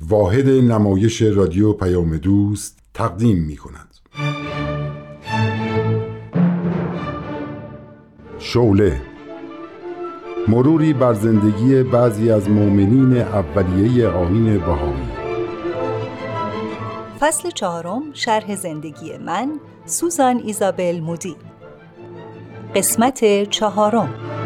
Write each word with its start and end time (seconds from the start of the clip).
واحد 0.00 0.48
نمایش 0.48 1.22
رادیو 1.22 1.72
پیام 1.72 2.16
دوست 2.16 2.78
تقدیم 2.94 3.38
می 3.38 3.56
کند 3.56 3.94
شوله 8.38 9.00
مروری 10.48 10.92
بر 10.92 11.14
زندگی 11.14 11.82
بعضی 11.82 12.30
از 12.30 12.50
مؤمنین 12.50 13.16
اولیه 13.16 14.08
آین 14.08 14.58
بهایی. 14.58 15.08
فصل 17.20 17.50
چهارم 17.50 18.02
شرح 18.12 18.54
زندگی 18.54 19.16
من 19.16 19.60
سوزان 19.84 20.40
ایزابل 20.44 21.00
مودی. 21.00 21.36
قسمت 22.74 23.50
چهارم. 23.50 24.37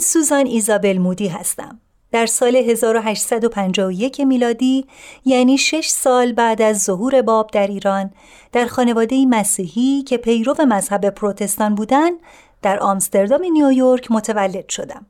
سوزان 0.00 0.46
ایزابل 0.46 0.98
مودی 0.98 1.28
هستم. 1.28 1.80
در 2.12 2.26
سال 2.26 2.56
1851 2.56 4.20
میلادی 4.20 4.86
یعنی 5.24 5.58
شش 5.58 5.88
سال 5.88 6.32
بعد 6.32 6.62
از 6.62 6.82
ظهور 6.82 7.22
باب 7.22 7.50
در 7.52 7.66
ایران 7.66 8.10
در 8.52 8.66
خانواده 8.66 9.26
مسیحی 9.26 10.02
که 10.02 10.16
پیرو 10.16 10.54
مذهب 10.68 11.10
پروتستان 11.10 11.74
بودند 11.74 12.14
در 12.62 12.80
آمستردام 12.80 13.42
نیویورک 13.42 14.10
متولد 14.10 14.68
شدم. 14.68 15.06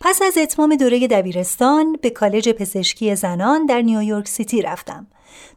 پس 0.00 0.22
از 0.22 0.38
اتمام 0.38 0.76
دوره 0.76 1.08
دبیرستان 1.08 1.96
به 2.02 2.10
کالج 2.10 2.48
پزشکی 2.48 3.14
زنان 3.14 3.66
در 3.66 3.82
نیویورک 3.82 4.28
سیتی 4.28 4.62
رفتم 4.62 5.06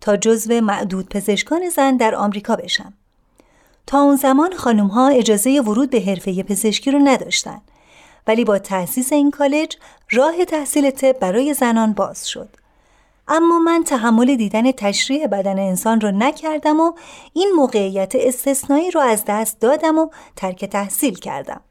تا 0.01 0.17
جزو 0.17 0.61
معدود 0.61 1.09
پزشکان 1.09 1.69
زن 1.69 1.97
در 1.97 2.15
آمریکا 2.15 2.55
بشم. 2.55 2.93
تا 3.87 4.01
اون 4.01 4.15
زمان 4.15 4.55
خانم 4.55 4.87
ها 4.87 5.07
اجازه 5.07 5.61
ورود 5.61 5.89
به 5.89 6.01
حرفه 6.01 6.43
پزشکی 6.43 6.91
رو 6.91 6.99
نداشتند 6.99 7.61
ولی 8.29 8.45
با 8.45 8.59
تأسیس 8.59 9.13
این 9.13 9.31
کالج 9.31 9.77
راه 10.11 10.45
تحصیل 10.45 10.91
طب 10.91 11.19
برای 11.19 11.53
زنان 11.53 11.93
باز 11.93 12.29
شد. 12.29 12.49
اما 13.27 13.59
من 13.59 13.83
تحمل 13.83 14.35
دیدن 14.35 14.71
تشریح 14.71 15.27
بدن 15.27 15.59
انسان 15.59 16.01
رو 16.01 16.11
نکردم 16.11 16.79
و 16.79 16.93
این 17.33 17.51
موقعیت 17.55 18.13
استثنایی 18.15 18.91
رو 18.91 19.01
از 19.01 19.23
دست 19.27 19.59
دادم 19.59 19.97
و 19.97 20.09
ترک 20.35 20.65
تحصیل 20.65 21.15
کردم. 21.15 21.61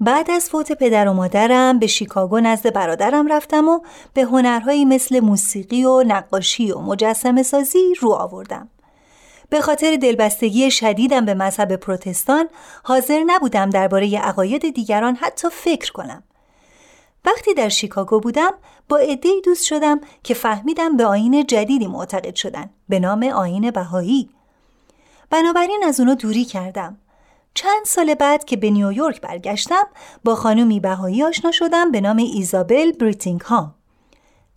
بعد 0.00 0.30
از 0.30 0.50
فوت 0.50 0.72
پدر 0.72 1.08
و 1.08 1.12
مادرم 1.12 1.78
به 1.78 1.86
شیکاگو 1.86 2.40
نزد 2.40 2.72
برادرم 2.72 3.32
رفتم 3.32 3.68
و 3.68 3.80
به 4.14 4.22
هنرهایی 4.22 4.84
مثل 4.84 5.20
موسیقی 5.20 5.84
و 5.84 6.02
نقاشی 6.02 6.72
و 6.72 6.78
مجسم 6.78 7.42
سازی 7.42 7.94
رو 8.00 8.12
آوردم. 8.12 8.68
به 9.50 9.60
خاطر 9.60 9.96
دلبستگی 9.96 10.70
شدیدم 10.70 11.24
به 11.24 11.34
مذهب 11.34 11.76
پروتستان 11.76 12.48
حاضر 12.82 13.22
نبودم 13.26 13.70
درباره 13.70 14.18
عقاید 14.18 14.74
دیگران 14.74 15.16
حتی 15.16 15.48
فکر 15.52 15.92
کنم. 15.92 16.22
وقتی 17.24 17.54
در 17.54 17.68
شیکاگو 17.68 18.20
بودم 18.20 18.52
با 18.88 18.96
عده‌ای 18.96 19.40
دوست 19.44 19.64
شدم 19.64 20.00
که 20.22 20.34
فهمیدم 20.34 20.96
به 20.96 21.04
آیین 21.04 21.46
جدیدی 21.46 21.86
معتقد 21.86 22.34
شدن 22.34 22.70
به 22.88 23.00
نام 23.00 23.22
آیین 23.22 23.70
بهایی. 23.70 24.30
بنابراین 25.30 25.80
از 25.84 26.00
اونا 26.00 26.14
دوری 26.14 26.44
کردم. 26.44 26.98
چند 27.54 27.84
سال 27.84 28.14
بعد 28.14 28.44
که 28.44 28.56
به 28.56 28.70
نیویورک 28.70 29.20
برگشتم 29.20 29.84
با 30.24 30.34
خانومی 30.34 30.80
بهایی 30.80 31.22
آشنا 31.22 31.50
شدم 31.50 31.90
به 31.90 32.00
نام 32.00 32.16
ایزابل 32.16 32.92
بریتینگهام. 32.92 33.74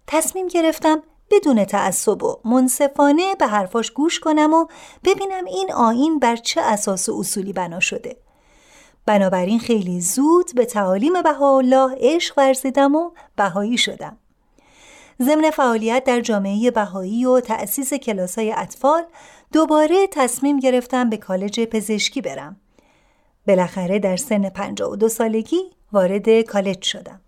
تصمیم 0.08 0.48
گرفتم 0.48 1.04
بدون 1.32 1.66
تعصب 1.66 2.24
و 2.24 2.36
منصفانه 2.46 3.36
به 3.36 3.48
حرفاش 3.48 3.92
گوش 3.92 4.20
کنم 4.20 4.54
و 4.54 4.66
ببینم 5.04 5.46
این 5.46 5.74
آین 5.74 6.20
بر 6.20 6.36
چه 6.36 6.62
اساس 6.62 7.10
و 7.10 7.20
اصولی 7.20 7.54
بنا 7.54 7.80
شده. 7.80 8.18
بنابراین 9.06 9.60
خیلی 9.60 10.02
زود 10.02 10.52
به 10.56 10.66
تعالیم 10.66 11.22
بهاءالله 11.22 11.96
عشق 12.00 12.38
ورزیدم 12.38 12.96
و 12.96 13.12
بهایی 13.36 13.78
شدم. 13.78 14.18
ضمن 15.22 15.50
فعالیت 15.50 16.04
در 16.04 16.22
جامعه 16.22 16.72
بهایی 16.72 17.26
و 17.26 17.40
تأسیس 17.40 17.94
کلاسای 17.94 18.54
اطفال 18.58 19.04
دوباره 19.52 20.08
تصمیم 20.08 20.60
گرفتم 20.60 21.10
به 21.10 21.18
کالج 21.18 21.60
پزشکی 21.60 22.22
برم. 22.22 22.56
بالاخره 23.48 24.00
در 24.00 24.18
سن 24.18 24.50
52 24.50 25.10
سالگی 25.10 25.62
وارد 25.92 26.42
کالج 26.42 26.82
شدم. 26.82 27.22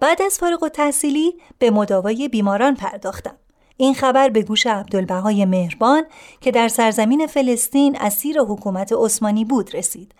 بعد 0.00 0.22
از 0.22 0.38
فارغ 0.38 0.62
و 0.62 0.68
تحصیلی 0.68 1.34
به 1.58 1.70
مداوای 1.70 2.28
بیماران 2.28 2.74
پرداختم. 2.74 3.34
این 3.76 3.94
خبر 3.94 4.28
به 4.28 4.42
گوش 4.42 4.66
عبدالبهای 4.66 5.44
مهربان 5.44 6.02
که 6.40 6.50
در 6.50 6.68
سرزمین 6.68 7.26
فلسطین 7.26 7.96
اسیر 8.00 8.40
حکومت 8.40 8.92
عثمانی 8.92 9.44
بود 9.44 9.74
رسید 9.74 10.14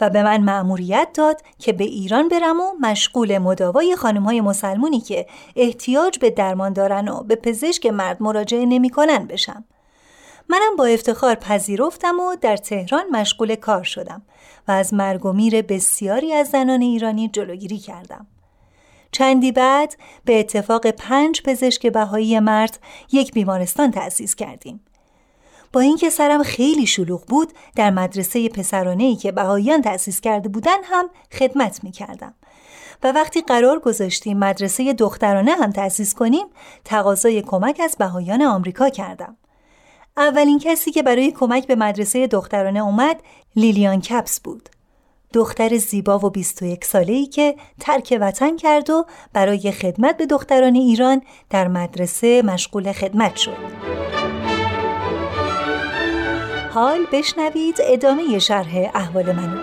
و 0.00 0.10
به 0.10 0.22
من 0.22 0.40
مأموریت 0.40 1.08
داد 1.14 1.42
که 1.58 1.72
به 1.72 1.84
ایران 1.84 2.28
برم 2.28 2.60
و 2.60 2.72
مشغول 2.80 3.38
مداوای 3.38 3.96
خانمهای 3.96 4.40
مسلمونی 4.40 5.00
که 5.00 5.26
احتیاج 5.56 6.18
به 6.18 6.30
درمان 6.30 6.72
دارن 6.72 7.08
و 7.08 7.22
به 7.22 7.34
پزشک 7.36 7.86
مرد 7.86 8.22
مراجعه 8.22 8.66
نمی‌کنن 8.66 9.26
بشم. 9.26 9.64
منم 10.48 10.76
با 10.78 10.84
افتخار 10.84 11.34
پذیرفتم 11.34 12.20
و 12.20 12.36
در 12.40 12.56
تهران 12.56 13.04
مشغول 13.10 13.54
کار 13.54 13.82
شدم 13.82 14.22
و 14.68 14.72
از 14.72 14.94
مرگ 14.94 15.26
و 15.26 15.32
میر 15.32 15.62
بسیاری 15.62 16.32
از 16.32 16.48
زنان 16.48 16.82
ایرانی 16.82 17.28
جلوگیری 17.28 17.78
کردم. 17.78 18.26
چندی 19.12 19.52
بعد 19.52 19.96
به 20.24 20.40
اتفاق 20.40 20.86
پنج 20.86 21.42
پزشک 21.42 21.86
بهایی 21.86 22.40
مرد 22.40 22.78
یک 23.12 23.32
بیمارستان 23.32 23.90
تأسیس 23.90 24.34
کردیم. 24.34 24.80
با 25.72 25.80
اینکه 25.80 26.10
سرم 26.10 26.42
خیلی 26.42 26.86
شلوغ 26.86 27.24
بود 27.26 27.52
در 27.76 27.90
مدرسه 27.90 28.48
پسرانه‌ای 28.48 29.16
که 29.16 29.32
بهاییان 29.32 29.82
تأسیس 29.82 30.20
کرده 30.20 30.48
بودن 30.48 30.84
هم 30.84 31.10
خدمت 31.38 31.84
می 31.84 31.92
کردم. 31.92 32.34
و 33.02 33.12
وقتی 33.12 33.40
قرار 33.40 33.78
گذاشتیم 33.78 34.38
مدرسه 34.38 34.92
دخترانه 34.92 35.52
هم 35.52 35.70
تأسیس 35.70 36.14
کنیم 36.14 36.46
تقاضای 36.84 37.42
کمک 37.42 37.80
از 37.84 37.96
بهاییان 37.98 38.42
آمریکا 38.42 38.88
کردم. 38.88 39.36
اولین 40.16 40.58
کسی 40.58 40.90
که 40.90 41.02
برای 41.02 41.32
کمک 41.32 41.66
به 41.66 41.74
مدرسه 41.74 42.26
دخترانه 42.26 42.80
اومد 42.80 43.22
لیلیان 43.56 44.00
کپس 44.00 44.40
بود. 44.40 44.68
دختر 45.36 45.76
زیبا 45.76 46.18
و 46.18 46.30
21 46.30 46.84
ساله 46.84 47.12
ای 47.12 47.26
که 47.26 47.54
ترک 47.80 48.18
وطن 48.20 48.56
کرد 48.56 48.90
و 48.90 49.06
برای 49.32 49.72
خدمت 49.72 50.16
به 50.16 50.26
دختران 50.26 50.74
ایران 50.74 51.22
در 51.50 51.68
مدرسه 51.68 52.42
مشغول 52.42 52.92
خدمت 52.92 53.36
شد. 53.36 53.56
حال 56.70 57.06
بشنوید 57.12 57.76
ادامه 57.80 58.38
شرح 58.38 58.90
احوال 58.94 59.32
منو. 59.32 59.60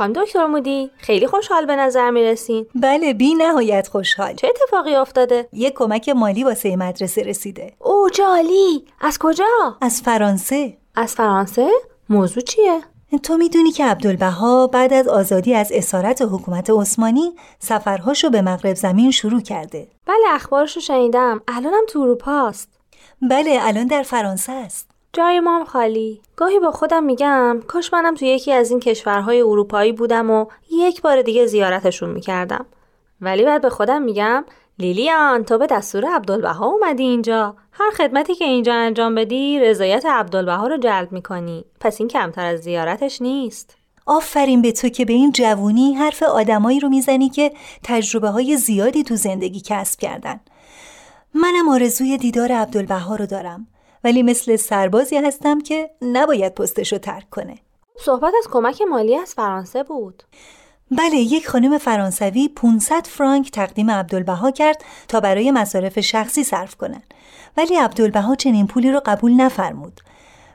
خانم 0.00 0.12
دکتر 0.12 0.46
مودی 0.46 0.90
خیلی 0.98 1.26
خوشحال 1.26 1.66
به 1.66 1.76
نظر 1.76 2.10
می‌رسین. 2.10 2.66
بله 2.74 3.14
بی 3.14 3.34
نهایت 3.34 3.88
خوشحال. 3.88 4.34
چه 4.34 4.48
اتفاقی 4.48 4.94
افتاده؟ 4.94 5.48
یک 5.52 5.74
کمک 5.74 6.08
مالی 6.08 6.44
واسه 6.44 6.76
مدرسه 6.76 7.22
رسیده. 7.22 7.72
او 7.78 8.10
جالی! 8.14 8.84
از 9.00 9.18
کجا؟ 9.18 9.76
از 9.80 10.02
فرانسه. 10.02 10.76
از 10.94 11.14
فرانسه؟ 11.14 11.70
موضوع 12.08 12.42
چیه؟ 12.42 12.80
تو 13.22 13.36
می‌دونی 13.36 13.70
که 13.70 13.84
عبدالبها 13.84 14.66
بعد 14.66 14.92
از 14.92 15.08
آزادی 15.08 15.54
از 15.54 15.72
اسارت 15.74 16.22
حکومت 16.22 16.70
عثمانی 16.70 17.32
سفرهاشو 17.58 18.30
به 18.30 18.42
مغرب 18.42 18.76
زمین 18.76 19.10
شروع 19.10 19.40
کرده. 19.40 19.88
بله 20.06 20.34
اخبارشو 20.34 20.80
شنیدم. 20.80 21.40
الانم 21.48 21.86
تو 21.88 22.00
اروپاست. 22.00 22.68
بله 23.22 23.58
الان 23.60 23.86
در 23.86 24.02
فرانسه 24.02 24.52
است. 24.52 24.89
جای 25.12 25.40
مام 25.40 25.64
خالی. 25.64 26.20
گاهی 26.36 26.60
با 26.60 26.70
خودم 26.70 27.04
میگم 27.04 27.60
کاش 27.66 27.92
منم 27.92 28.14
تو 28.14 28.24
یکی 28.24 28.52
از 28.52 28.70
این 28.70 28.80
کشورهای 28.80 29.40
اروپایی 29.40 29.92
بودم 29.92 30.30
و 30.30 30.46
یک 30.72 31.02
بار 31.02 31.22
دیگه 31.22 31.46
زیارتشون 31.46 32.10
می‌کردم. 32.10 32.66
ولی 33.20 33.44
بعد 33.44 33.62
به 33.62 33.70
خودم 33.70 34.02
میگم 34.02 34.44
لیلیان 34.78 35.44
تو 35.44 35.58
به 35.58 35.66
دستور 35.66 36.04
عبدالبها 36.14 36.66
اومدی 36.66 37.02
اینجا. 37.02 37.56
هر 37.72 37.90
خدمتی 37.90 38.34
که 38.34 38.44
اینجا 38.44 38.74
انجام 38.74 39.14
بدی 39.14 39.58
رضایت 39.58 40.06
عبدالبها 40.06 40.66
رو 40.66 40.76
جلب 40.76 41.12
می‌کنی. 41.12 41.64
پس 41.80 42.00
این 42.00 42.08
کمتر 42.08 42.46
از 42.46 42.60
زیارتش 42.60 43.22
نیست. 43.22 43.76
آفرین 44.06 44.62
به 44.62 44.72
تو 44.72 44.88
که 44.88 45.04
به 45.04 45.12
این 45.12 45.32
جوونی 45.32 45.94
حرف 45.94 46.22
آدمایی 46.22 46.80
رو 46.80 46.88
می‌زنی 46.88 47.28
که 47.28 47.52
تجربه 47.84 48.28
های 48.28 48.56
زیادی 48.56 49.02
تو 49.02 49.16
زندگی 49.16 49.60
کسب 49.60 50.00
کردن. 50.00 50.40
منم 51.34 51.68
آرزوی 51.68 52.18
دیدار 52.18 52.52
عبدالبها 52.52 53.16
رو 53.16 53.26
دارم. 53.26 53.66
ولی 54.04 54.22
مثل 54.22 54.56
سربازی 54.56 55.16
هستم 55.16 55.60
که 55.60 55.90
نباید 56.02 56.54
پستشو 56.54 56.98
ترک 56.98 57.30
کنه. 57.30 57.54
صحبت 57.98 58.32
از 58.38 58.48
کمک 58.50 58.82
مالی 58.82 59.16
از 59.16 59.34
فرانسه 59.34 59.82
بود. 59.82 60.22
بله 60.90 61.16
یک 61.16 61.48
خانم 61.48 61.78
فرانسوی 61.78 62.48
500 62.48 63.06
فرانک 63.06 63.50
تقدیم 63.50 63.90
عبدالبها 63.90 64.50
کرد 64.50 64.84
تا 65.08 65.20
برای 65.20 65.50
مصارف 65.50 66.00
شخصی 66.00 66.44
صرف 66.44 66.74
کنند 66.74 67.14
ولی 67.56 67.76
عبدالبها 67.76 68.34
چنین 68.34 68.66
پولی 68.66 68.92
رو 68.92 69.00
قبول 69.06 69.32
نفرمود. 69.32 70.00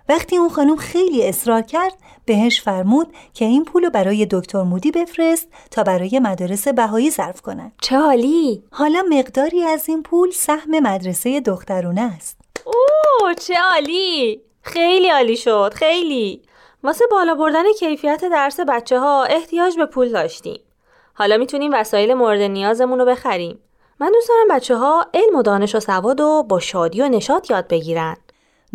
وقتی 0.09 0.37
اون 0.37 0.49
خانم 0.49 0.75
خیلی 0.75 1.27
اصرار 1.27 1.61
کرد 1.61 1.93
بهش 2.25 2.61
فرمود 2.61 3.07
که 3.33 3.45
این 3.45 3.63
پول 3.65 3.83
رو 3.83 3.89
برای 3.89 4.27
دکتر 4.31 4.63
مودی 4.63 4.91
بفرست 4.91 5.47
تا 5.71 5.83
برای 5.83 6.19
مدارس 6.19 6.67
بهایی 6.67 7.11
صرف 7.11 7.41
کنن. 7.41 7.71
چه 7.81 7.97
حالی؟ 7.97 8.63
حالا 8.71 9.03
مقداری 9.09 9.63
از 9.63 9.89
این 9.89 10.03
پول 10.03 10.31
سهم 10.31 10.79
مدرسه 10.79 11.39
دخترونه 11.39 12.01
است. 12.01 12.44
اوه 13.25 13.33
چه 13.33 13.53
عالی! 13.71 14.41
خیلی 14.61 15.09
عالی 15.09 15.37
شد 15.37 15.73
خیلی! 15.75 16.41
واسه 16.83 17.05
بالا 17.11 17.35
بردن 17.35 17.63
کیفیت 17.79 18.25
درس 18.25 18.59
بچه 18.59 18.99
ها 18.99 19.23
احتیاج 19.23 19.77
به 19.77 19.85
پول 19.85 20.11
داشتیم. 20.11 20.59
حالا 21.13 21.37
می‌تونیم 21.37 21.71
وسایل 21.73 22.13
مورد 22.13 22.41
نیازمون 22.41 22.99
رو 22.99 23.05
بخریم. 23.05 23.59
من 23.99 24.11
دوست 24.11 24.29
دارم 24.29 24.57
بچه 24.57 24.75
ها 24.75 25.05
علم 25.13 25.35
و 25.35 25.41
دانش 25.41 25.75
و 25.75 25.79
سواد 25.79 26.21
و 26.21 26.43
با 26.43 26.59
شادی 26.59 27.01
و 27.01 27.09
نشاط 27.09 27.51
یاد 27.51 27.67
بگیرن. 27.67 28.17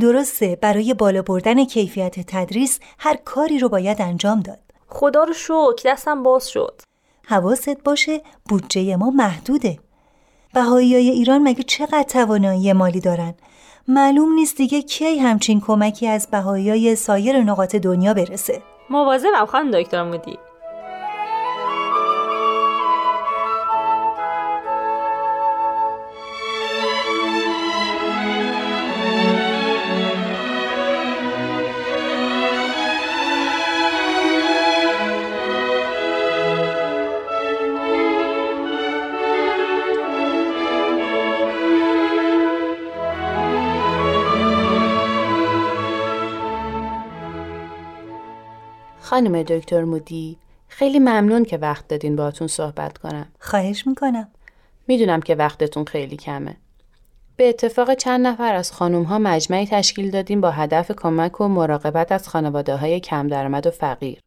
درسته 0.01 0.59
برای 0.63 0.95
بالا 0.95 1.23
بردن 1.23 1.65
کیفیت 1.65 2.15
تدریس 2.27 2.81
هر 2.99 3.17
کاری 3.17 3.59
رو 3.59 3.69
باید 3.69 4.03
انجام 4.03 4.41
داد. 4.41 4.59
خدا 4.89 5.25
رو 5.25 5.33
شکر 5.33 5.83
دستم 5.93 6.23
باز 6.23 6.49
شد. 6.49 6.81
حواست 7.27 7.83
باشه 7.85 8.23
بودجه 8.49 8.97
ما 8.97 9.11
محدوده. 9.11 9.79
بهایی 10.55 10.95
های 10.95 11.11
ایران 11.11 11.43
مگه 11.43 11.63
چقدر 11.63 12.03
توانایی 12.03 12.73
مالی 12.73 13.01
دارن؟ 13.01 13.35
معلوم 13.93 14.33
نیست 14.33 14.57
دیگه 14.57 14.83
کی 14.83 15.19
همچین 15.19 15.61
کمکی 15.61 16.07
از 16.07 16.29
بهایی 16.31 16.71
های 16.71 16.97
سایر 16.97 17.43
نقاط 17.43 17.77
دنیا 17.77 18.15
برسه. 18.15 18.63
مواظبم 18.91 19.47
خانم 19.47 19.71
دکتر 19.71 20.03
مودی. 20.03 20.39
خانم 49.01 49.43
دکتر 49.43 49.85
مودی 49.85 50.37
خیلی 50.69 50.99
ممنون 50.99 51.45
که 51.45 51.57
وقت 51.57 51.89
دادین 51.89 52.17
باتون 52.17 52.49
صحبت 52.49 52.99
کنم. 52.99 53.27
خواهش 53.41 53.87
می‌کنم. 53.87 54.29
می‌دونم 54.89 55.21
که 55.21 55.35
وقتتون 55.35 55.85
خیلی 55.85 56.17
کمه. 56.17 56.57
به 57.37 57.49
اتفاق 57.49 57.95
چند 57.95 58.27
نفر 58.27 58.55
از 58.55 58.73
خانوم 58.73 59.03
ها 59.03 59.19
مجمعی 59.19 59.67
تشکیل 59.67 60.11
دادیم 60.11 60.41
با 60.41 60.51
هدف 60.51 60.91
کمک 60.91 61.41
و 61.41 61.49
مراقبت 61.49 62.13
از 62.13 62.29
خانواده 62.29 62.77
های 62.77 63.01
کم 63.01 63.29
درآمد 63.29 63.67
و 63.67 63.71
فقیر. 63.71 64.19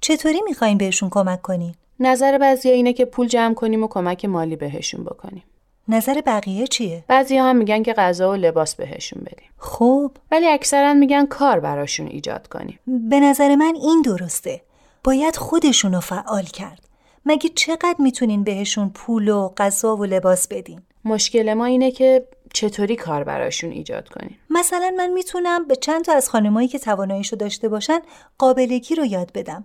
چطوری 0.00 0.42
می‌خواین 0.44 0.78
بهشون 0.78 1.10
کمک 1.10 1.42
کنین؟ 1.42 1.74
نظر 2.00 2.38
بعضی 2.38 2.68
اینه 2.68 2.92
که 2.92 3.04
پول 3.04 3.28
جمع 3.28 3.54
کنیم 3.54 3.82
و 3.82 3.88
کمک 3.88 4.24
مالی 4.24 4.56
بهشون 4.56 5.04
بکنیم. 5.04 5.42
نظر 5.88 6.20
بقیه 6.26 6.66
چیه؟ 6.66 7.04
بعضی 7.08 7.38
ها 7.38 7.52
میگن 7.52 7.82
که 7.82 7.92
غذا 7.92 8.30
و 8.30 8.34
لباس 8.34 8.74
بهشون 8.74 9.22
بدیم. 9.22 9.50
خب. 9.58 10.10
ولی 10.30 10.46
اکثرا 10.48 10.94
میگن 10.94 11.26
کار 11.26 11.60
براشون 11.60 12.06
ایجاد 12.06 12.46
کنیم. 12.46 12.78
به 12.86 13.20
نظر 13.20 13.54
من 13.54 13.74
این 13.82 14.02
درسته. 14.02 14.60
باید 15.04 15.36
خودشونو 15.36 16.00
فعال 16.00 16.44
کرد. 16.44 16.88
مگه 17.26 17.50
چقدر 17.54 17.96
می‌تونین 17.98 18.44
بهشون 18.44 18.88
پول 18.88 19.28
و 19.28 19.48
غذا 19.56 19.96
و 19.96 20.04
لباس 20.04 20.48
بدین؟ 20.48 20.80
مشکل 21.04 21.54
ما 21.54 21.64
اینه 21.64 21.90
که 21.90 22.26
چطوری 22.54 22.96
کار 22.96 23.24
براشون 23.24 23.70
ایجاد 23.70 24.08
کنیم؟ 24.08 24.38
مثلا 24.50 24.94
من 24.96 25.10
می‌تونم 25.10 25.68
به 25.68 25.76
چند 25.76 26.04
تا 26.04 26.12
از 26.12 26.28
خانمایی 26.28 26.68
که 26.68 26.78
تواناییشو 26.78 27.36
داشته 27.36 27.68
باشن 27.68 27.98
قابلگی 28.38 28.94
رو 28.94 29.04
یاد 29.04 29.32
بدم. 29.32 29.64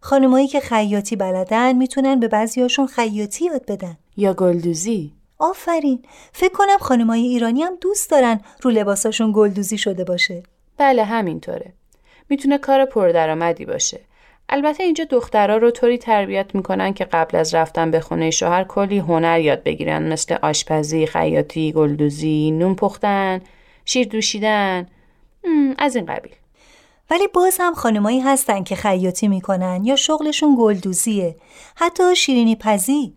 خانمایی 0.00 0.48
که 0.48 0.60
خیاطی 0.60 1.16
بلدن 1.16 1.76
می‌تونن 1.76 2.20
به 2.20 2.28
بعضیاشون 2.28 2.86
خیاطی 2.86 3.44
یاد 3.44 3.66
بدن. 3.66 3.96
یا 4.16 4.34
گلدوزی. 4.34 5.12
آفرین. 5.38 6.02
فکر 6.32 6.52
کنم 6.52 6.78
خانمای 6.80 7.20
ایرانی 7.20 7.62
هم 7.62 7.76
دوست 7.80 8.10
دارن 8.10 8.40
رو 8.62 8.70
لباساشون 8.70 9.32
گلدوزی 9.34 9.78
شده 9.78 10.04
باشه. 10.04 10.42
بله 10.78 11.04
همینطوره. 11.04 11.72
می‌تونه 12.28 12.58
کار 12.58 12.84
پردرآمدی 12.84 13.64
باشه. 13.64 14.00
البته 14.48 14.82
اینجا 14.82 15.04
دخترها 15.04 15.56
رو 15.56 15.70
طوری 15.70 15.98
تربیت 15.98 16.54
می‌کنن 16.54 16.94
که 16.94 17.04
قبل 17.04 17.36
از 17.36 17.54
رفتن 17.54 17.90
به 17.90 18.00
خونه 18.00 18.30
شوهر 18.30 18.64
کلی 18.64 18.98
هنر 18.98 19.40
یاد 19.40 19.62
بگیرن. 19.62 20.12
مثل 20.12 20.36
آشپزی، 20.42 21.06
خیاطی، 21.06 21.72
گلدوزی، 21.72 22.50
نون 22.50 22.74
پختن، 22.74 23.40
شیر 23.84 24.08
دوشیدن. 24.08 24.86
از 25.78 25.96
این 25.96 26.06
قبیل. 26.06 26.32
ولی 27.10 27.28
باز 27.28 27.56
هم 27.60 27.74
خانمایی 27.74 28.20
هستن 28.20 28.62
که 28.62 28.76
خیاطی 28.76 29.28
می‌کنن 29.28 29.84
یا 29.84 29.96
شغلشون 29.96 30.56
گلدوزیه. 30.58 31.36
حتی 31.74 32.16
شیرینی 32.16 32.56
پزی. 32.60 33.12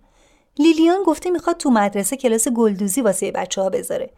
لیلیان 0.59 1.03
گفته 1.06 1.29
می‌خواد 1.29 1.57
تو 1.57 1.69
مدرسه 1.69 2.17
کلاس 2.17 2.47
گلدوزی 2.47 3.01
واسه 3.01 3.31
بچه 3.31 3.61
ها 3.61 3.69
بذاره. 3.69 4.09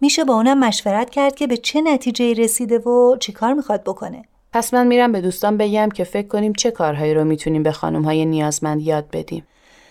میشه 0.00 0.24
با 0.24 0.34
اونم 0.34 0.58
مشورت 0.58 1.10
کرد 1.10 1.34
که 1.34 1.46
به 1.46 1.56
چه 1.56 1.80
نتیجه 1.80 2.32
رسیده 2.32 2.78
و 2.78 3.16
چیکار 3.16 3.52
می‌خواد 3.52 3.82
بکنه. 3.82 4.22
پس 4.52 4.74
من 4.74 4.86
میرم 4.86 5.12
به 5.12 5.20
دوستان 5.20 5.56
بگم 5.56 5.88
که 5.88 6.04
فکر 6.04 6.28
کنیم 6.28 6.52
چه 6.52 6.70
کارهایی 6.70 7.14
رو 7.14 7.24
می‌تونیم 7.24 7.62
به 7.62 7.72
خانم 7.72 8.02
های 8.02 8.26
نیازمند 8.26 8.80
یاد 8.80 9.06
بدیم. 9.12 9.46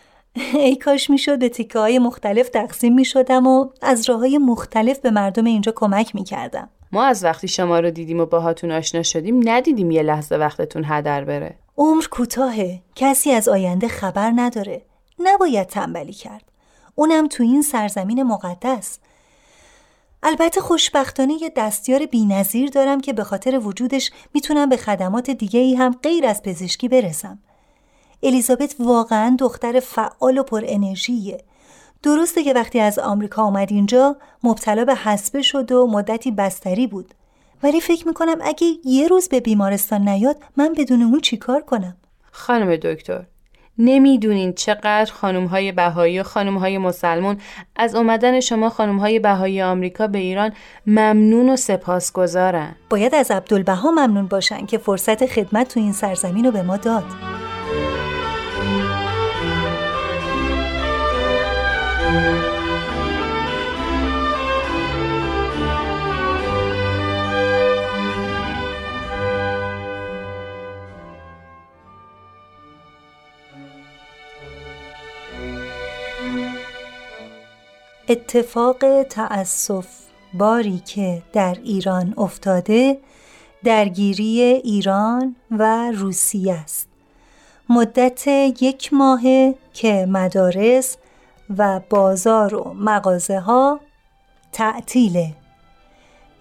ای 0.53 0.75
کاش 0.75 1.09
می‌شد 1.09 1.39
به 1.39 1.49
تیکه 1.49 1.79
های 1.79 1.99
مختلف 1.99 2.49
تقسیم 2.49 2.93
می‌شدم 2.93 3.47
و 3.47 3.69
از 3.81 4.09
راه 4.09 4.19
های 4.19 4.37
مختلف 4.37 4.99
به 4.99 5.11
مردم 5.11 5.45
اینجا 5.45 5.73
کمک 5.75 6.15
می‌کردم. 6.15 6.69
ما 6.91 7.03
از 7.03 7.23
وقتی 7.23 7.47
شما 7.47 7.79
رو 7.79 7.91
دیدیم 7.91 8.19
و 8.19 8.25
باهاتون 8.25 8.71
آشنا 8.71 9.03
شدیم 9.03 9.49
ندیدیم 9.49 9.91
یه 9.91 10.03
لحظه 10.03 10.35
وقتتون 10.35 10.83
هدر 10.85 11.23
بره. 11.23 11.55
عمر 11.77 12.03
کوتاهه. 12.11 12.79
کسی 12.95 13.31
از 13.31 13.49
آینده 13.49 13.87
خبر 13.87 14.33
نداره. 14.35 14.81
نباید 15.19 15.67
تنبلی 15.67 16.13
کرد. 16.13 16.43
اونم 16.95 17.27
تو 17.27 17.43
این 17.43 17.61
سرزمین 17.61 18.23
مقدس. 18.23 18.99
البته 20.23 20.61
خوشبختانه 20.61 21.33
یه 21.41 21.51
دستیار 21.55 22.05
بینظیر 22.05 22.69
دارم 22.69 23.01
که 23.01 23.13
به 23.13 23.23
خاطر 23.23 23.59
وجودش 23.59 24.11
می‌تونم 24.33 24.69
به 24.69 24.77
خدمات 24.77 25.29
دیگه 25.29 25.59
ای 25.59 25.75
هم 25.75 25.95
غیر 26.03 26.25
از 26.25 26.43
پزشکی 26.43 26.87
برسم. 26.87 27.39
الیزابت 28.23 28.75
واقعا 28.79 29.35
دختر 29.39 29.79
فعال 29.79 30.37
و 30.37 30.43
پر 30.43 30.63
انرژیه. 30.67 31.43
درسته 32.03 32.43
که 32.43 32.53
وقتی 32.53 32.79
از 32.79 32.99
آمریکا 32.99 33.43
آمد 33.43 33.71
اینجا 33.71 34.17
مبتلا 34.43 34.85
به 34.85 34.95
حسبه 34.95 35.41
شد 35.41 35.71
و 35.71 35.87
مدتی 35.87 36.31
بستری 36.31 36.87
بود. 36.87 37.13
ولی 37.63 37.81
فکر 37.81 38.07
می‌کنم 38.07 38.37
اگه 38.41 38.67
یه 38.85 39.07
روز 39.07 39.29
به 39.29 39.39
بیمارستان 39.39 40.09
نیاد 40.09 40.43
من 40.57 40.73
بدون 40.77 41.01
اون 41.01 41.19
چیکار 41.19 41.61
کنم؟ 41.61 41.97
خانم 42.31 42.75
دکتر 42.75 43.25
نمی‌دونین 43.79 44.53
چقدر 44.53 45.11
خانم 45.13 45.45
های 45.45 45.71
بهایی 45.71 46.19
و 46.19 46.23
خانم 46.23 46.57
های 46.57 46.77
مسلمون 46.77 47.37
از 47.75 47.95
اومدن 47.95 48.39
شما 48.39 48.69
خانم 48.69 48.97
های 48.97 49.19
بهایی 49.19 49.61
آمریکا 49.61 50.07
به 50.07 50.19
ایران 50.19 50.51
ممنون 50.87 51.49
و 51.49 51.55
سپاسگزارن. 51.55 52.75
باید 52.89 53.15
از 53.15 53.31
عبدالبها 53.31 53.91
ممنون 53.91 54.27
باشن 54.27 54.65
که 54.65 54.77
فرصت 54.77 55.25
خدمت 55.25 55.73
تو 55.73 55.79
این 55.79 55.93
سرزمین 55.93 56.45
رو 56.45 56.51
به 56.51 56.61
ما 56.61 56.77
داد. 56.77 57.03
اتفاق 78.09 79.03
تأسف 79.03 79.87
باری 80.33 80.79
که 80.79 81.23
در 81.33 81.57
ایران 81.63 82.13
افتاده 82.17 82.97
درگیری 83.63 84.41
ایران 84.41 85.35
و 85.51 85.91
روسیه 85.91 86.53
است. 86.53 86.87
مدت 87.69 88.27
یک 88.61 88.93
ماه 88.93 89.21
که 89.73 90.05
مدارس 90.09 90.97
و 91.57 91.81
بازار 91.89 92.55
و 92.55 92.73
مغازه 92.73 93.39
ها 93.39 93.79
تعطیله. 94.51 95.33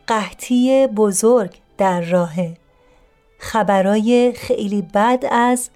قحطی 0.07 0.87
بزرگ 0.87 1.55
در 1.79 2.01
راه 2.01 2.35
خبرای 3.39 4.33
خیلی 4.37 4.83
بد 4.83 5.25
از 5.31 5.71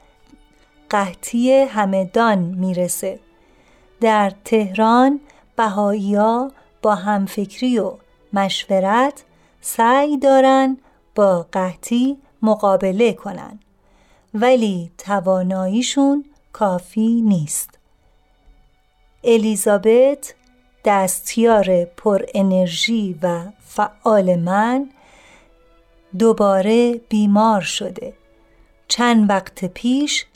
قحطی 0.91 1.53
همدان 1.53 2.39
می‌رسه. 2.39 3.21
در 4.01 4.33
تهران 4.45 5.21
بهاییا 5.61 6.53
با 6.83 6.95
همفکری 6.95 7.79
و 7.79 7.93
مشورت 8.33 9.25
سعی 9.61 10.19
دارن 10.19 10.77
با 11.15 11.47
قحطی 11.53 12.19
مقابله 12.43 13.13
کنن. 13.13 13.59
ولی 14.35 14.91
تواناییشون 14.99 16.25
کافی 16.53 17.21
نیست. 17.23 17.79
الیزابت 19.25 20.35
دستیار 20.85 21.85
پر 21.85 22.23
انرژی 22.35 23.19
و 23.23 23.45
فعال 23.67 24.37
من 24.37 24.91
دوباره 26.19 27.01
بیمار 27.09 27.61
شده. 27.61 28.13
چند 28.89 29.31
وقت 29.31 29.65
پیش 29.65 30.27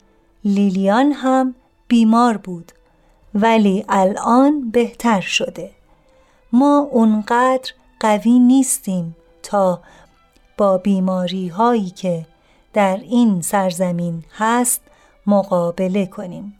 لیلیان 0.43 1.11
هم 1.11 1.55
بیمار 1.87 2.37
بود. 2.37 2.71
ولی 3.35 3.85
الان 3.89 4.71
بهتر 4.71 5.21
شده. 5.21 5.71
ما 6.51 6.87
اونقدر 6.91 7.71
قوی 7.99 8.39
نیستیم 8.39 9.15
تا 9.43 9.81
با 10.57 10.77
بیماری 10.77 11.47
هایی 11.47 11.89
که 11.89 12.25
در 12.73 12.97
این 12.97 13.41
سرزمین 13.41 14.23
هست 14.37 14.81
مقابله 15.27 16.05
کنیم. 16.05 16.59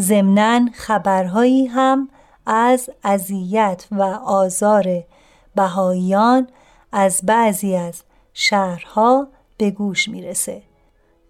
ضمنا 0.00 0.68
خبرهایی 0.74 1.66
هم 1.66 2.08
از 2.46 2.90
اذیت 3.04 3.86
و 3.90 4.02
آزار 4.24 5.04
بهاییان 5.54 6.48
از 6.92 7.20
بعضی 7.24 7.76
از 7.76 8.02
شهرها 8.32 9.28
به 9.58 9.70
گوش 9.70 10.08
می‌رسه. 10.08 10.62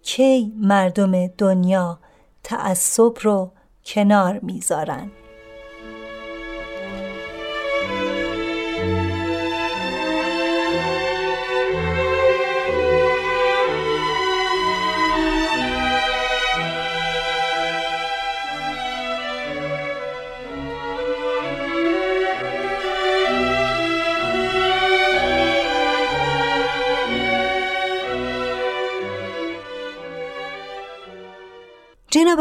کی 0.01 0.53
مردم 0.57 1.27
دنیا 1.27 1.99
تعصب 2.43 3.11
رو 3.21 3.51
کنار 3.87 4.39
می‌ذارن. 4.39 5.11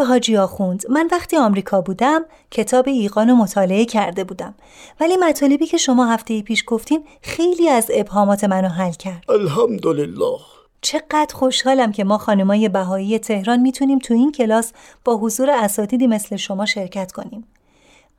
حاجی 0.07 0.37
آخوند 0.37 0.91
من 0.91 1.09
وقتی 1.13 1.37
آمریکا 1.37 1.81
بودم 1.81 2.25
کتاب 2.51 2.89
ایقان 2.89 3.29
رو 3.29 3.35
مطالعه 3.35 3.85
کرده 3.85 4.25
بودم. 4.25 4.55
ولی 5.01 5.17
مطالبی 5.17 5.67
که 5.67 5.77
شما 5.77 6.07
هفته 6.07 6.43
پیش 6.43 6.65
گفتین 6.67 7.05
خیلی 7.23 7.69
از 7.69 7.91
ابهامات 7.95 8.45
منو 8.45 8.69
حل 8.69 8.93
کرد. 8.93 9.25
الحمدلله. 9.29 10.39
چقدر 10.81 11.35
خوشحالم 11.35 11.93
که 11.93 12.05
ما 12.05 12.19
خانمای 12.19 12.69
بهایی 12.69 13.19
تهران 13.19 13.61
می‌تونیم 13.61 13.99
تو 13.99 14.15
این 14.15 14.33
کلاس 14.33 14.73
با 15.05 15.17
حضور 15.17 15.51
اساتیدی 15.51 16.07
مثل 16.07 16.37
شما 16.37 16.67
شرکت 16.67 17.13
کنیم. 17.13 17.47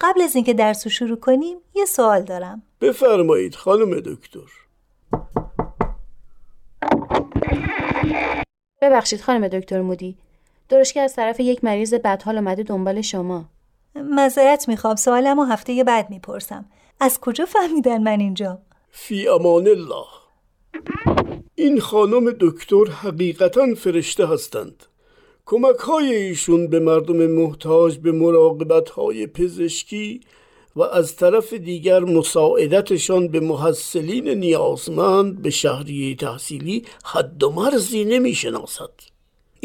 قبل 0.01 0.21
از 0.21 0.35
اینکه 0.35 0.53
درس 0.53 0.87
رو 0.87 0.91
شروع 0.91 1.19
کنیم 1.19 1.57
یه 1.75 1.85
سوال 1.85 2.21
دارم. 2.23 2.63
بفرمایید 2.81 3.55
خانم 3.55 3.99
دکتر. 3.99 4.39
ببخشید 8.81 9.21
خانم 9.21 9.47
دکتر 9.47 9.81
مودی. 9.81 10.17
درش 10.69 10.93
که 10.93 11.01
از 11.01 11.15
طرف 11.15 11.39
یک 11.39 11.63
مریض 11.63 11.93
بدحال 11.93 12.37
اومده 12.37 12.63
دنبال 12.63 13.01
شما 13.01 13.49
معذرت 13.95 14.67
می‌خوام 14.67 14.95
سوالم 14.95 15.39
و 15.39 15.43
هفته 15.43 15.83
بعد 15.83 16.09
می‌پرسم 16.09 16.65
از 16.99 17.19
کجا 17.19 17.45
فهمیدن 17.45 18.03
من 18.03 18.19
اینجا؟ 18.19 18.59
فی 18.91 19.27
امان 19.27 19.67
الله 19.67 20.05
این 21.55 21.79
خانم 21.79 22.35
دکتر 22.39 22.85
حقیقتا 22.85 23.73
فرشته 23.77 24.27
هستند 24.27 24.83
کمک 25.45 25.75
های 25.75 26.15
ایشون 26.15 26.67
به 26.67 26.79
مردم 26.79 27.27
محتاج 27.27 27.97
به 27.97 28.11
مراقبت 28.11 28.89
های 28.89 29.27
پزشکی 29.27 30.21
و 30.75 30.81
از 30.81 31.15
طرف 31.15 31.53
دیگر 31.53 31.99
مساعدتشان 31.99 33.27
به 33.27 33.39
محصلین 33.39 34.27
نیازمند 34.27 35.41
به 35.41 35.49
شهریه 35.49 36.15
تحصیلی 36.15 36.85
حد 37.05 37.43
و 37.43 37.51
مرزی 37.51 38.05
نمی 38.05 38.33
شناسد. 38.33 39.16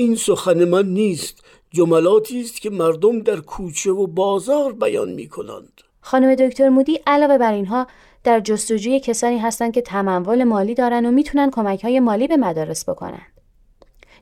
این 0.02 0.16
سخن 0.16 0.64
من 0.64 0.86
نیست 0.86 1.44
جملاتی 1.70 2.40
است 2.40 2.60
که 2.60 2.70
مردم 2.70 3.20
در 3.20 3.40
کوچه 3.40 3.90
و 3.90 4.06
بازار 4.06 4.72
بیان 4.72 5.12
می 5.12 5.28
کنند 5.28 5.80
خانم 6.00 6.34
دکتر 6.34 6.68
مودی 6.68 7.00
علاوه 7.06 7.38
بر 7.38 7.52
اینها 7.52 7.86
در 8.24 8.40
جستجوی 8.40 9.00
کسانی 9.00 9.38
هستند 9.38 9.72
که 9.72 9.80
تمول 9.80 10.44
مالی 10.44 10.74
دارن 10.74 11.06
و 11.06 11.10
می‌تونن 11.10 11.50
کمک 11.50 11.84
های 11.84 12.00
مالی 12.00 12.28
به 12.28 12.36
مدارس 12.36 12.88
بکنن. 12.88 13.22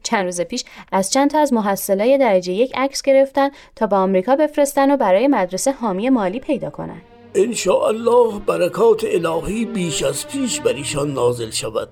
چند 0.02 0.25
روز 0.25 0.40
پیش 0.40 0.64
از 0.92 1.12
چند 1.12 1.30
تا 1.30 1.38
از 1.38 1.52
محصلای 1.52 2.18
درجه 2.18 2.52
یک 2.52 2.72
عکس 2.75 3.02
گرفتن 3.02 3.50
تا 3.76 3.87
به 3.87 3.96
آمریکا 3.96 4.37
بفرستن 4.37 4.90
و 4.90 4.96
برای 4.96 5.28
مدرسه 5.28 5.72
حامی 5.72 6.10
مالی 6.10 6.40
پیدا 6.40 6.70
کنن. 6.70 7.02
ان 7.34 7.54
الله 7.87 8.38
برکات 8.38 9.04
الهی 9.04 9.64
بیش 9.64 10.02
از 10.02 10.28
پیش 10.28 10.60
بر 10.60 10.72
ایشان 10.72 11.14
نازل 11.14 11.50
شود. 11.50 11.88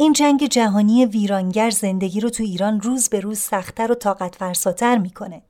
این 0.00 0.12
جنگ 0.12 0.46
جهانی 0.46 1.06
ویرانگر 1.06 1.70
زندگی 1.70 2.20
رو 2.20 2.30
تو 2.30 2.42
ایران 2.42 2.80
روز 2.80 3.08
به 3.08 3.20
روز 3.20 3.38
سختتر 3.38 3.92
و 3.92 3.94
طاقت 3.94 4.34
فرساتر 4.34 4.98
می‌کنه. 4.98 5.42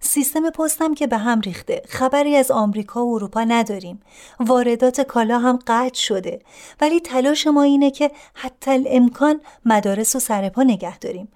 سیستم 0.00 0.50
پستم 0.50 0.94
که 0.94 1.06
به 1.06 1.16
هم 1.16 1.40
ریخته. 1.40 1.82
خبری 1.88 2.36
از 2.36 2.50
آمریکا 2.50 3.06
و 3.06 3.14
اروپا 3.14 3.44
نداریم. 3.44 4.00
واردات 4.40 5.00
کالا 5.00 5.38
هم 5.38 5.58
قطع 5.66 5.98
شده. 5.98 6.38
ولی 6.80 7.00
تلاش 7.00 7.46
ما 7.46 7.62
اینه 7.62 7.90
که 7.90 8.10
حتی 8.34 8.84
امکان 8.86 9.40
مدارس 9.64 10.16
و 10.16 10.18
سرپا 10.18 10.62
نگه 10.62 10.98
داریم. 10.98 11.28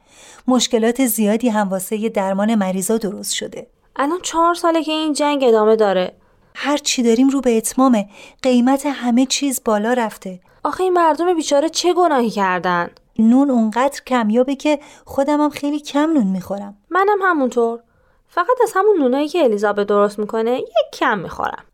مشکلات 0.48 1.06
زیادی 1.06 1.48
هم 1.48 1.68
واسه 1.68 2.08
درمان 2.08 2.54
مریضا 2.54 2.96
درست 2.96 3.32
شده. 3.34 3.66
الان 3.96 4.18
چهار 4.22 4.54
ساله 4.54 4.82
که 4.82 4.92
این 4.92 5.12
جنگ 5.12 5.44
ادامه 5.44 5.76
داره. 5.76 6.12
هر 6.54 6.76
چی 6.76 7.02
داریم 7.02 7.28
رو 7.28 7.40
به 7.40 7.56
اتمامه. 7.56 8.08
قیمت 8.42 8.86
همه 8.86 9.26
چیز 9.26 9.60
بالا 9.64 9.92
رفته. 9.92 10.40
آخه 10.66 10.82
این 10.84 10.92
مردم 10.92 11.34
بیچاره 11.34 11.68
چه 11.68 11.94
گناهی 11.94 12.30
کردن؟ 12.30 12.90
نون 13.18 13.50
اونقدر 13.50 14.00
کمیابه 14.06 14.54
که 14.54 14.78
خودم 15.04 15.40
هم 15.40 15.50
خیلی 15.50 15.80
کم 15.80 16.12
نون 16.12 16.26
می‌خورم. 16.26 16.76
منم 16.90 17.18
همونطور. 17.22 17.80
فقط 18.28 18.56
از 18.62 18.72
همون 18.74 18.98
نونایی 18.98 19.28
که 19.28 19.44
الیزابت 19.44 19.86
درست 19.86 20.18
می‌کنه 20.18 20.58
یک 20.58 20.90
کم 20.92 21.18
می‌خورم. 21.18 21.64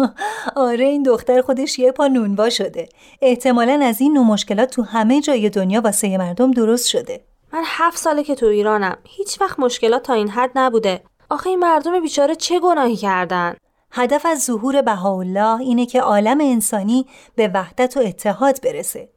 آره 0.56 0.84
این 0.84 1.02
دختر 1.02 1.40
خودش 1.40 1.78
یه 1.78 1.92
پا 1.92 2.06
نونوا 2.06 2.50
شده. 2.50 2.88
احتمالا 3.22 3.80
از 3.82 4.00
این 4.00 4.12
نوع 4.12 4.24
مشکلات 4.24 4.70
تو 4.70 4.82
همه 4.82 5.20
جای 5.20 5.50
دنیا 5.50 5.80
واسه 5.80 6.18
مردم 6.18 6.50
درست 6.50 6.88
شده. 6.88 7.24
من 7.52 7.62
هفت 7.64 7.98
ساله 7.98 8.22
که 8.24 8.34
تو 8.34 8.46
ایرانم. 8.46 8.96
هیچ 9.04 9.40
وقت 9.40 9.58
مشکلات 9.58 10.02
تا 10.02 10.14
این 10.14 10.28
حد 10.28 10.50
نبوده. 10.54 11.02
آخه 11.30 11.50
این 11.50 11.58
مردم 11.58 12.00
بیچاره 12.00 12.34
چه 12.34 12.60
گناهی 12.60 12.96
کردن؟ 12.96 13.56
هدف 13.98 14.26
از 14.26 14.44
ظهور 14.44 14.82
بهاءالله 14.82 15.60
اینه 15.60 15.86
که 15.86 16.00
عالم 16.00 16.40
انسانی 16.40 17.06
به 17.34 17.50
وحدت 17.54 17.96
و 17.96 18.00
اتحاد 18.00 18.60
برسه. 18.62 19.08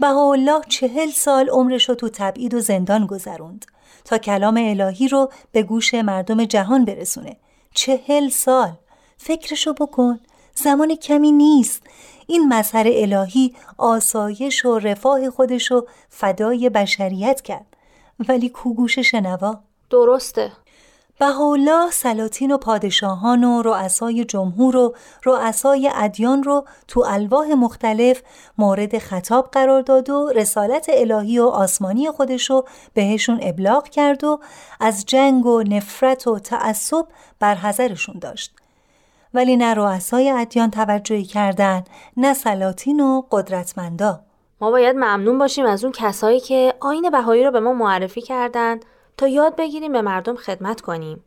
بهاءالله 0.00 0.60
چهل 0.68 1.10
سال 1.10 1.48
عمرش 1.48 1.88
رو 1.88 1.94
تو 1.94 2.08
تبعید 2.08 2.54
و 2.54 2.60
زندان 2.60 3.06
گذروند 3.06 3.66
تا 4.04 4.18
کلام 4.18 4.56
الهی 4.56 5.08
رو 5.08 5.30
به 5.52 5.62
گوش 5.62 5.94
مردم 5.94 6.44
جهان 6.44 6.84
برسونه. 6.84 7.36
چهل 7.74 8.28
سال! 8.28 8.72
فکرشو 9.16 9.72
بکن! 9.72 10.20
زمان 10.54 10.94
کمی 10.94 11.32
نیست. 11.32 11.82
این 12.26 12.54
مظهر 12.54 12.86
الهی 12.88 13.54
آسایش 13.78 14.64
و 14.64 14.78
رفاه 14.78 15.30
خودشو 15.30 15.86
فدای 16.08 16.70
بشریت 16.70 17.40
کرد. 17.40 17.76
ولی 18.28 18.48
کوگوش 18.48 18.98
شنوا؟ 18.98 19.58
درسته. 19.90 20.52
بهاءالله 21.20 21.90
سلاطین 21.90 22.52
و 22.52 22.58
پادشاهان 22.58 23.44
و 23.44 23.62
رؤسای 23.62 24.24
جمهور 24.24 24.76
و 24.76 24.94
رؤسای 25.24 25.90
ادیان 25.94 26.42
رو 26.42 26.64
تو 26.88 27.04
الواح 27.08 27.46
مختلف 27.46 28.22
مورد 28.58 28.98
خطاب 28.98 29.48
قرار 29.52 29.82
داد 29.82 30.10
و 30.10 30.32
رسالت 30.34 30.86
الهی 30.92 31.38
و 31.38 31.46
آسمانی 31.46 32.10
خودشو 32.10 32.64
بهشون 32.94 33.38
ابلاغ 33.42 33.88
کرد 33.88 34.24
و 34.24 34.40
از 34.80 35.06
جنگ 35.06 35.46
و 35.46 35.62
نفرت 35.62 36.26
و 36.26 36.38
تعصب 36.38 37.06
برحضرشون 37.40 38.18
داشت. 38.18 38.54
ولی 39.34 39.56
نه 39.56 39.74
رؤسای 39.74 40.30
ادیان 40.30 40.70
توجهی 40.70 41.24
کردن 41.24 41.84
نه 42.16 42.34
سلاطین 42.34 43.00
و 43.00 43.22
قدرتمندا 43.30 44.20
ما 44.60 44.70
باید 44.70 44.96
ممنون 44.96 45.38
باشیم 45.38 45.66
از 45.66 45.84
اون 45.84 45.92
کسایی 45.92 46.40
که 46.40 46.74
آین 46.80 47.10
بهایی 47.10 47.44
رو 47.44 47.50
به 47.50 47.60
ما 47.60 47.72
معرفی 47.72 48.22
کردند 48.22 48.84
تا 49.20 49.28
یاد 49.28 49.56
بگیریم 49.56 49.92
به 49.92 50.02
مردم 50.02 50.36
خدمت 50.36 50.80
کنیم. 50.80 51.24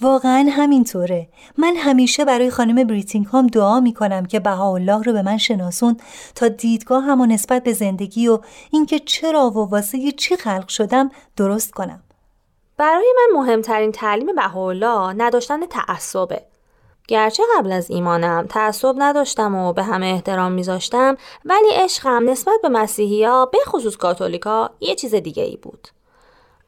واقعا 0.00 0.48
همینطوره. 0.50 1.28
من 1.58 1.76
همیشه 1.76 2.24
برای 2.24 2.50
خانم 2.50 2.86
بریتینگهام 2.86 3.46
دعا 3.46 3.80
می‌کنم 3.80 4.26
که 4.26 4.40
بهاءالله 4.40 5.02
رو 5.02 5.12
به 5.12 5.22
من 5.22 5.38
شناسون 5.38 5.96
تا 6.34 6.48
دیدگاه 6.48 7.04
هم 7.04 7.20
و 7.20 7.26
نسبت 7.26 7.62
به 7.62 7.72
زندگی 7.72 8.28
و 8.28 8.38
اینکه 8.70 8.98
چرا 8.98 9.50
و 9.50 9.70
واسه 9.70 10.12
چی 10.12 10.36
خلق 10.36 10.68
شدم 10.68 11.10
درست 11.36 11.72
کنم. 11.72 12.02
برای 12.76 13.14
من 13.16 13.40
مهمترین 13.40 13.92
تعلیم 13.92 14.34
بهاءالله 14.34 15.12
نداشتن 15.12 15.66
تعصبه. 15.66 16.42
گرچه 17.08 17.42
قبل 17.58 17.72
از 17.72 17.90
ایمانم 17.90 18.46
تعصب 18.46 18.94
نداشتم 18.98 19.54
و 19.54 19.72
به 19.72 19.82
همه 19.82 20.06
احترام 20.06 20.52
میذاشتم 20.52 21.16
ولی 21.44 21.68
عشقم 21.72 22.30
نسبت 22.30 22.60
به 22.62 22.68
مسیحی 22.68 23.24
ها 23.24 23.46
به 23.46 23.58
خصوص 23.66 23.96
کاتولیکا 23.96 24.70
یه 24.80 24.94
چیز 24.94 25.14
دیگه 25.14 25.42
ای 25.42 25.56
بود. 25.56 25.88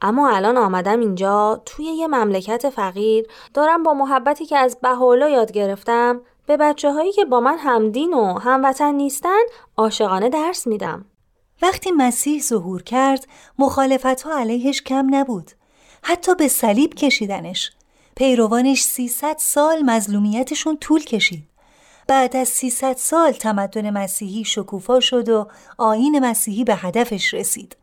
اما 0.03 0.37
الان 0.37 0.57
آمدم 0.57 1.01
اینجا 1.01 1.63
توی 1.67 1.85
یه 1.85 2.07
مملکت 2.07 2.71
فقیر. 2.71 3.27
دارم 3.55 3.83
با 3.83 3.95
محبتی 3.95 4.47
که 4.47 4.59
از 4.59 4.79
بهاءالله 4.83 5.31
یاد 5.31 5.53
گرفتم 5.53 6.21
به 6.47 6.57
بچه 6.57 6.93
هایی 6.93 7.13
که 7.13 7.25
با 7.25 7.41
من 7.41 7.59
همدین 7.59 8.15
و 8.15 8.39
هموطن 8.39 8.95
نیستن 8.95 9.41
عاشقانه 9.77 10.29
درس 10.29 10.67
میدم. 10.67 11.05
وقتی 11.63 11.91
مسیح 11.91 12.43
ظهور 12.43 12.83
کرد 12.83 13.27
مخالفت 13.59 14.23
ها 14.23 14.39
علیهش 14.39 14.83
کم 14.83 15.15
نبود. 15.15 15.51
حتی 16.03 16.35
به 16.35 16.49
صلیب 16.49 16.95
کشیدنش. 16.95 17.73
پیروانش 18.17 18.83
300 18.83 19.37
سال 19.39 19.83
مظلومیتشون 19.83 20.77
طول 20.77 21.05
کشید. 21.05 21.45
بعد 22.07 22.37
از 22.37 22.49
300 22.49 22.97
سال 22.97 23.33
تمدن 23.33 23.91
مسیحی 23.91 24.45
شکوفا 24.45 25.01
شد 25.01 25.29
و 25.29 25.47
آین 25.79 26.19
مسیحی 26.19 26.65
به 26.65 26.75
هدفش 26.75 27.35
رسید. 27.35 27.77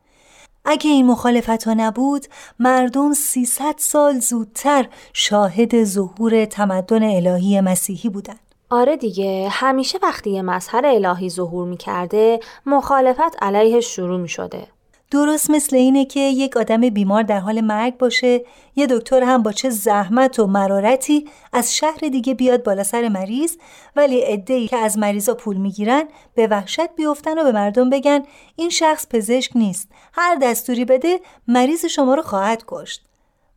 اگه 0.70 0.92
این 0.92 1.06
مخالفت 1.06 1.64
ها 1.64 1.74
نبود 1.74 2.26
مردم 2.60 3.14
300 3.14 3.76
سال 3.78 4.20
زودتر 4.20 4.88
شاهد 5.14 5.84
ظهور 5.84 6.46
تمدن 6.46 7.04
الهی 7.04 7.62
مسیحی 7.62 8.10
بودند. 8.10 8.40
آره 8.70 8.98
دیگه 8.98 9.48
همیشه 9.52 10.00
وقتی 10.04 10.30
یه 10.30 10.42
مظهر 10.42 10.86
الهی 10.86 11.30
ظهور 11.30 11.68
می‌کرده 11.68 12.40
مخالفت 12.66 13.44
علیهش 13.44 13.86
شروع 13.96 14.20
می 14.20 14.30
شده. 14.30 14.68
درست 15.12 15.50
مثل 15.50 15.76
اینه 15.76 16.06
که 16.06 16.20
یک 16.20 16.58
آدم 16.58 16.82
بیمار 16.90 17.24
در 17.24 17.40
حال 17.40 17.62
مرگ 17.62 17.98
باشه 17.98 18.42
یه 18.76 18.88
دکتر 18.88 19.24
هم 19.24 19.44
با 19.44 19.52
چه 19.52 19.70
زحمت 19.70 20.40
و 20.40 20.48
مرارتی 20.48 21.30
از 21.54 21.76
شهر 21.76 22.00
دیگه 22.00 22.34
بیاد 22.34 22.64
بالا 22.64 22.84
سر 22.84 23.10
مریض 23.10 23.58
ولی 23.96 24.20
عده‌ای 24.20 24.68
که 24.68 24.78
از 24.78 24.98
مریضا 24.98 25.34
پول 25.34 25.58
می‌گیرن 25.58 26.04
به 26.36 26.48
وحشت 26.48 26.96
بیفتن 26.96 27.40
و 27.40 27.44
به 27.44 27.52
مردم 27.52 27.90
بگن 27.90 28.24
این 28.56 28.70
شخص 28.70 29.08
پزشک 29.10 29.52
نیست 29.56 29.90
هر 30.14 30.36
دستوری 30.36 30.86
بده 30.86 31.20
مریض 31.48 31.86
شما 31.86 32.16
رو 32.16 32.22
خواهد 32.22 32.64
کشت. 32.68 33.06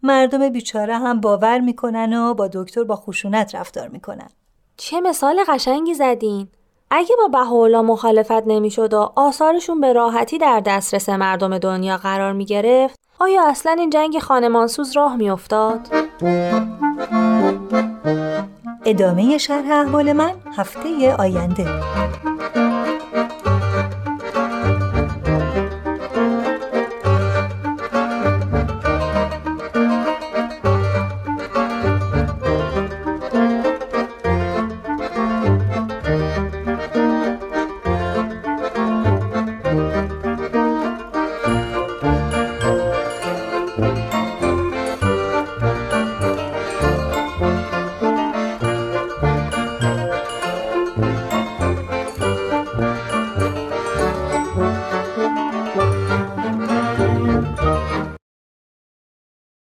مردم 0.02 0.48
بیچاره 0.48 0.98
هم 0.98 1.20
باور 1.20 1.58
می‌کنن 1.58 2.12
و 2.14 2.34
با 2.34 2.48
دکتر 2.52 2.84
با 2.84 2.96
خشونت 2.96 3.54
رفتار 3.54 3.88
می‌کنن. 3.88 4.30
چه 4.76 5.00
مثال 5.00 5.44
قشنگی 5.48 5.94
زدین. 5.94 6.48
اگه 6.90 7.16
با 7.18 7.28
بهاءالله 7.28 7.80
مخالفت 7.80 8.46
نمی‌شد 8.46 8.94
و 8.94 9.12
آثارشون 9.16 9.80
به 9.80 9.92
راحتی 9.92 10.38
در 10.38 10.60
دسترس 10.60 11.08
مردم 11.08 11.58
دنیا 11.58 11.96
قرار 11.96 12.32
می 12.32 12.44
گرفت 12.44 13.00
آیا 13.18 13.48
اصلا 13.48 13.72
این 13.78 13.90
جنگ 13.90 14.18
خانمانسوز 14.18 14.96
راه 14.96 15.16
می 15.16 15.30
افتاد؟ 15.30 15.80
ادامه 18.84 19.38
شرح 19.38 19.70
احوال 19.70 20.12
من 20.12 20.32
هفته 20.56 21.14
آینده 21.18 21.66